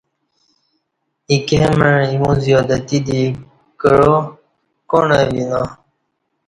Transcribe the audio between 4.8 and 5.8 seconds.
کاݨہ وینا۔